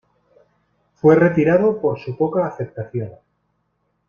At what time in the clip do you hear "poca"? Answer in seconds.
2.17-2.47